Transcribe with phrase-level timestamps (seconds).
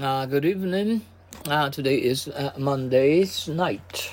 [0.00, 1.02] Uh, good evening.
[1.44, 4.10] Uh, today is uh, Monday's night.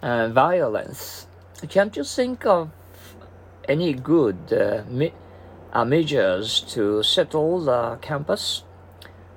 [0.00, 1.26] Uh, violence.
[1.68, 2.70] Can't you think of
[3.68, 5.12] any good uh, me-
[5.72, 8.62] uh, measures to settle the campus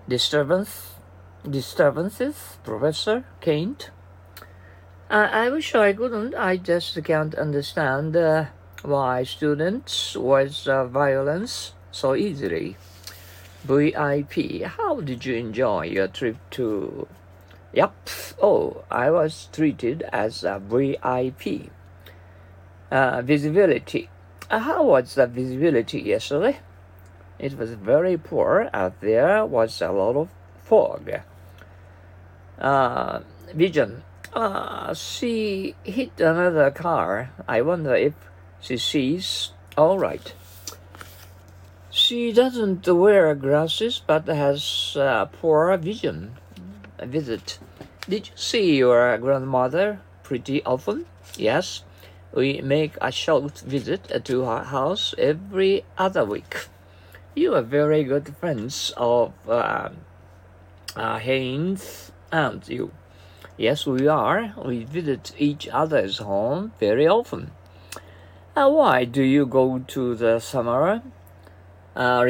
[0.08, 0.94] disturbance
[1.50, 3.90] disturbances, Professor Kent?
[5.10, 6.36] Uh, I wish I couldn't.
[6.36, 8.16] I just can't understand
[8.84, 12.78] why students uh, violence so easily.
[13.68, 17.08] VIP, how did you enjoy your trip to?
[17.74, 17.94] Yep.
[18.42, 21.70] Oh, I was treated as a VIP.
[22.90, 24.10] Uh, visibility.
[24.50, 26.60] Uh, how was the visibility yesterday?
[27.38, 30.30] It was very poor, as there was a lot of
[30.64, 31.12] fog.
[32.58, 33.20] Uh,
[33.54, 34.04] vision.
[34.34, 37.32] Uh, she hit another car.
[37.48, 38.14] I wonder if
[38.62, 40.34] she sees all right.
[42.08, 46.38] She doesn't wear glasses but has uh, poor vision.
[47.04, 47.60] Visit.
[48.08, 51.06] Did you see your grandmother pretty often?
[51.36, 51.84] Yes.
[52.34, 56.70] We make a short visit to her house every other week.
[57.36, 59.90] You are very good friends of uh,
[60.96, 62.94] uh, Haynes, aren't you?
[63.58, 64.54] Yes, we are.
[64.64, 67.52] We visit each other's home very often.
[68.56, 71.02] Uh, why do you go to the summer
[71.98, 72.24] uh,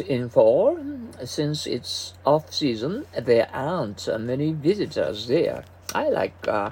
[0.00, 0.78] in fall?
[1.24, 5.64] Since it's off season, there aren't many visitors there.
[5.94, 6.70] I like uh,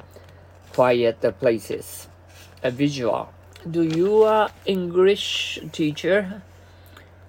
[0.72, 2.06] quiet places.
[2.62, 3.28] A visual.
[3.69, 4.25] Do you,
[4.64, 6.42] English teacher,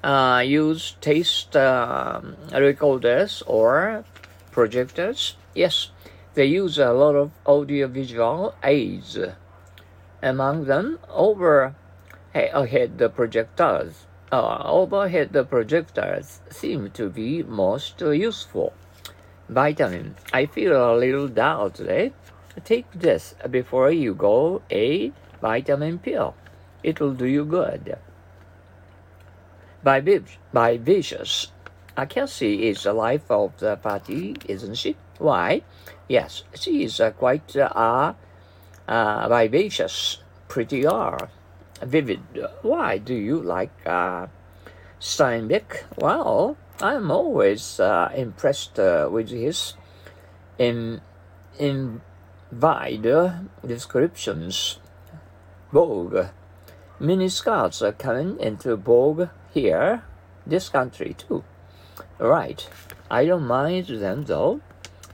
[0.03, 4.05] uh, use taste um, recorders or
[4.51, 5.35] projectors?
[5.55, 5.89] Yes.
[6.35, 9.17] They use a lot of audiovisual aids.
[10.21, 11.75] Among them, over
[12.35, 14.05] overhead projectors.
[14.31, 18.73] Uh, overhead projectors seem to be most useful.
[19.49, 20.15] Vitamin.
[20.31, 22.13] I feel a little down today.
[22.63, 25.11] Take this before you go a
[25.41, 26.35] vitamin pill.
[26.83, 27.97] It'll do you good.
[29.81, 30.01] By,
[30.53, 31.47] Vivacious.
[31.97, 34.95] Uh, Cassie is the life of the party, isn't she?
[35.17, 35.63] Why?
[36.07, 38.13] Yes, she is quite uh,
[38.87, 41.17] uh, vivacious, pretty uh,
[41.83, 42.21] vivid.
[42.61, 44.27] Why do you like uh,
[44.99, 45.83] Steinbeck?
[45.97, 49.73] Well, I'm always uh, impressed uh, with his
[50.57, 51.01] in
[51.57, 52.01] in
[52.51, 53.07] wide
[53.65, 54.79] descriptions.
[55.71, 56.27] Vogue.
[56.99, 60.03] Miniskirts are coming into vogue here,
[60.45, 61.43] this country too.
[62.17, 62.67] Right.
[63.09, 64.61] I don't mind them though.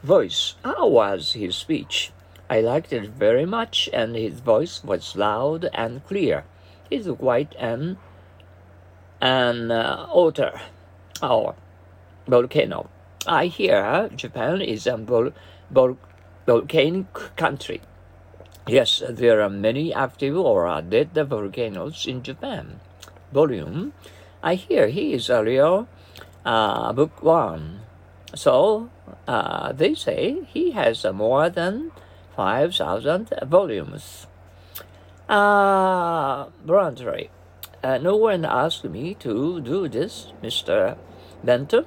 [0.03, 0.55] Voice.
[0.63, 2.11] How was his speech?
[2.49, 6.45] I liked it very much, and his voice was loud and clear.
[6.89, 7.97] He's quite an
[9.21, 10.59] an uh, author.
[11.21, 11.55] Oh,
[12.27, 12.89] volcano.
[13.25, 15.33] I hear Japan is a vol-
[15.71, 15.97] vol-
[16.45, 17.81] volcanic country.
[18.67, 22.79] Yes, there are many active or dead volcanoes in Japan.
[23.31, 23.93] Volume.
[24.43, 25.87] I hear he is a real
[26.45, 27.79] uh, bookworm.
[28.35, 28.89] So
[29.27, 31.91] uh, they say he has uh, more than
[32.35, 34.27] 5,000 volumes.
[35.27, 37.29] Uh, voluntary.
[37.83, 40.97] Uh, no one asked me to do this, Mr.
[41.43, 41.85] Benton.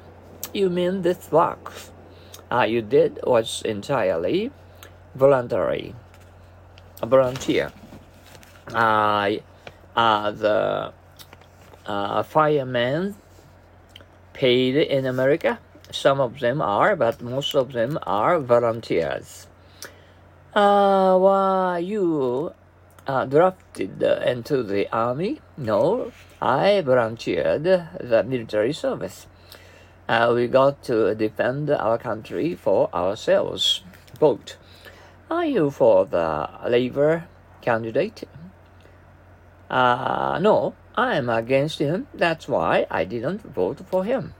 [0.52, 1.72] You mean this work
[2.50, 4.50] uh, you did was entirely
[5.14, 5.94] voluntary,
[7.02, 7.72] a volunteer.
[8.68, 9.42] I,
[9.96, 10.92] uh, the
[11.86, 13.16] uh, firemen
[14.32, 15.58] paid in America.
[15.90, 19.46] Some of them are, but most of them are volunteers.
[20.54, 22.52] Uh, why you
[23.08, 25.40] uh, drafted into the army?
[25.56, 29.26] No, I volunteered the military service.
[30.08, 33.82] Uh, we got to defend our country for ourselves.
[34.20, 34.56] Vote.
[35.30, 37.24] Are you for the Labour
[37.60, 38.24] candidate?
[39.70, 42.06] Uh, no, I'm against him.
[42.14, 44.34] That's why I didn't vote for him.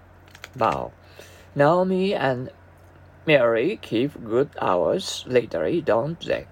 [0.57, 0.93] Bow.
[1.55, 2.51] Naomi and
[3.27, 6.47] Mary keep good hours later, don't they?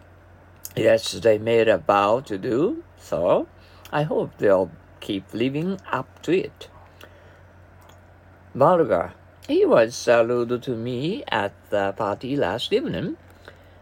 [0.76, 3.48] Yes, they made a vow to do so.
[3.90, 4.70] I hope they'll
[5.00, 6.68] keep living up to it.
[8.54, 9.14] Vulgar.
[9.48, 13.16] He was rude to me at the party last evening.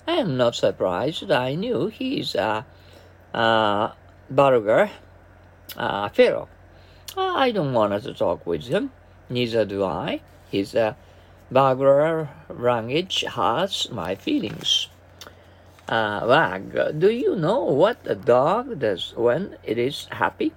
[0.07, 1.33] I am not surprised.
[1.33, 2.65] I knew he's a,
[3.33, 3.93] a
[4.31, 4.91] vulgar
[5.77, 6.49] uh, fellow.
[7.17, 8.93] I don't want to talk with him.
[9.29, 10.21] Neither do I.
[10.49, 10.95] His uh,
[11.51, 14.89] vulgar language hurts my feelings.
[15.87, 20.55] Uh, wag, do you know what a dog does when it is happy?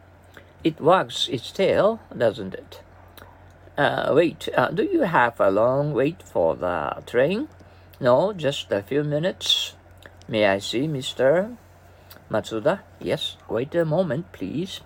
[0.64, 2.82] It wags its tail, doesn't it?
[3.78, 7.50] Uh, wait, uh, do you have a long wait for the train?
[8.00, 9.74] No, just a few minutes.
[10.30, 11.58] May I see Mr.
[12.32, 12.80] Matsuda?
[13.00, 14.80] Yes, wait a moment, please.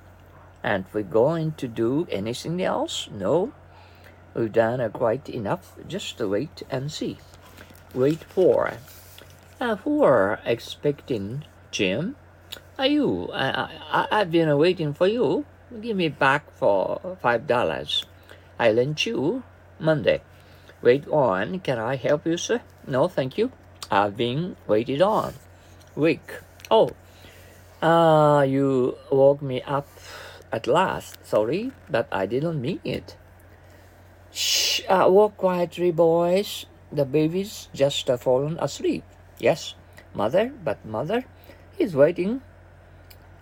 [0.63, 3.07] And we're going to do anything else?
[3.11, 3.53] No,
[4.33, 5.73] we've done quite enough.
[5.87, 7.19] Just wait and see.
[7.93, 8.73] Wait for.
[9.61, 12.15] Uh, who are expecting Jim?
[12.79, 13.29] Are you?
[13.31, 15.45] I, I, I've been waiting for you.
[15.79, 18.03] Give me back for five dollars.
[18.57, 19.43] I lent you
[19.77, 20.23] Monday.
[20.81, 21.59] Wait on.
[21.59, 22.61] Can I help you, sir?
[22.87, 23.51] No, thank you.
[23.91, 25.35] I've been waited on.
[25.93, 26.41] Week.
[26.71, 26.89] Oh,
[27.83, 29.87] uh, you woke me up
[30.51, 31.23] at last.
[31.23, 33.15] Sorry, but I didn't mean it.
[34.33, 36.65] Shh, uh, walk quietly, boys.
[36.91, 39.03] The baby's just uh, fallen asleep.
[39.41, 39.73] Yes,
[40.13, 41.25] mother, but mother,
[41.75, 42.41] he's waiting.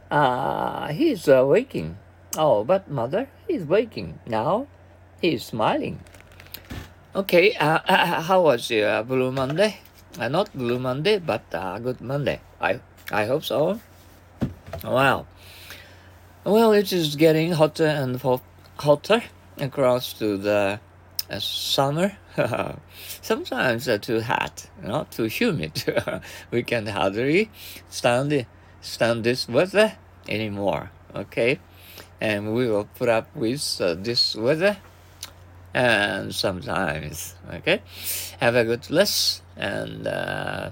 [0.10, 1.98] Uh, he's uh, waking.
[2.38, 4.18] Oh, but mother, he's waking.
[4.26, 4.68] Now,
[5.20, 6.00] he's smiling.
[7.14, 9.82] Okay, uh, uh, how was your uh, Blue Monday?
[10.18, 12.40] Uh, not Blue Monday, but uh, Good Monday.
[12.62, 12.80] I,
[13.12, 13.82] I hope so.
[14.86, 15.28] Wow.
[16.46, 18.22] Well, it is getting hotter and
[18.78, 19.22] hotter
[19.58, 20.80] across to the
[21.30, 22.18] uh, summer.
[23.22, 25.84] Sometimes uh, too hot, not too humid.
[26.52, 27.50] we can hardly
[27.90, 28.46] stand
[28.82, 29.94] stand this weather
[30.28, 30.92] anymore.
[31.16, 31.60] Okay,
[32.22, 34.78] and we will put up with uh, this weather
[35.74, 37.36] and sometimes.
[37.54, 37.82] Okay,
[38.40, 40.72] have a good rest and uh,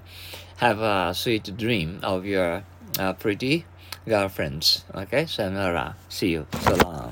[0.58, 2.64] have a sweet dream of your
[2.98, 3.64] uh, pretty
[4.06, 4.84] girlfriends.
[4.94, 5.96] Okay, sayonara.
[6.08, 6.46] See you.
[6.60, 7.07] So long.